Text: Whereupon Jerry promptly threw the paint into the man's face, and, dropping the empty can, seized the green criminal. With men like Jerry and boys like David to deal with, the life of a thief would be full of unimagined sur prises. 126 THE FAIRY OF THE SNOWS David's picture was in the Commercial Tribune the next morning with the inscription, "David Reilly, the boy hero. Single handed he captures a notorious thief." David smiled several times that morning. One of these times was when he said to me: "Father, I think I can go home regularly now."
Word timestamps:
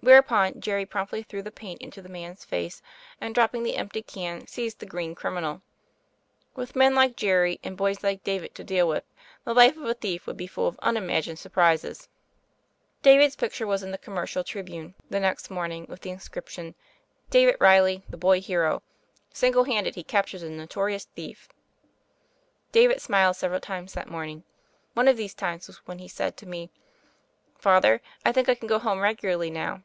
Whereupon 0.00 0.60
Jerry 0.60 0.86
promptly 0.86 1.24
threw 1.24 1.42
the 1.42 1.50
paint 1.50 1.82
into 1.82 2.00
the 2.00 2.08
man's 2.08 2.44
face, 2.44 2.80
and, 3.20 3.34
dropping 3.34 3.64
the 3.64 3.74
empty 3.74 4.00
can, 4.00 4.46
seized 4.46 4.78
the 4.78 4.86
green 4.86 5.16
criminal. 5.16 5.60
With 6.54 6.76
men 6.76 6.94
like 6.94 7.16
Jerry 7.16 7.58
and 7.64 7.76
boys 7.76 8.02
like 8.04 8.22
David 8.22 8.54
to 8.54 8.64
deal 8.64 8.86
with, 8.86 9.02
the 9.42 9.52
life 9.52 9.76
of 9.76 9.84
a 9.86 9.94
thief 9.94 10.26
would 10.28 10.36
be 10.36 10.46
full 10.46 10.68
of 10.68 10.78
unimagined 10.78 11.40
sur 11.40 11.50
prises. 11.50 12.08
126 13.02 13.02
THE 13.02 13.04
FAIRY 13.04 13.04
OF 13.04 13.04
THE 13.04 13.06
SNOWS 13.10 13.12
David's 13.12 13.36
picture 13.36 13.66
was 13.66 13.82
in 13.82 13.90
the 13.90 13.98
Commercial 13.98 14.44
Tribune 14.44 14.94
the 15.10 15.20
next 15.20 15.50
morning 15.50 15.84
with 15.88 16.00
the 16.02 16.10
inscription, 16.10 16.74
"David 17.28 17.56
Reilly, 17.58 18.04
the 18.08 18.16
boy 18.16 18.40
hero. 18.40 18.82
Single 19.34 19.64
handed 19.64 19.96
he 19.96 20.04
captures 20.04 20.44
a 20.44 20.48
notorious 20.48 21.06
thief." 21.06 21.48
David 22.70 23.02
smiled 23.02 23.34
several 23.34 23.60
times 23.60 23.94
that 23.94 24.08
morning. 24.08 24.44
One 24.94 25.08
of 25.08 25.16
these 25.16 25.34
times 25.34 25.66
was 25.66 25.78
when 25.88 25.98
he 25.98 26.08
said 26.08 26.36
to 26.36 26.46
me: 26.46 26.70
"Father, 27.58 28.00
I 28.24 28.30
think 28.30 28.48
I 28.48 28.54
can 28.54 28.68
go 28.68 28.78
home 28.78 29.00
regularly 29.00 29.50
now." 29.50 29.82